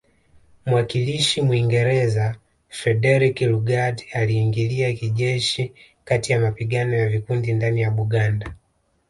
[0.65, 2.35] Mwakilishi Mwingereza
[2.69, 8.55] Frederick Lugard aliingilia kijeshi kati ya mapigano ya vikundi ndani ya Buganda